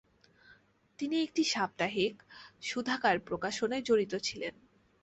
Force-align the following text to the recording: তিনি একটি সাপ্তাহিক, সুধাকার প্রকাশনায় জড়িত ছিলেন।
তিনি 0.99 1.15
একটি 1.21 1.43
সাপ্তাহিক, 1.43 2.15
সুধাকার 2.61 3.17
প্রকাশনায় 3.19 3.83
জড়িত 3.83 4.13
ছিলেন। 4.23 4.53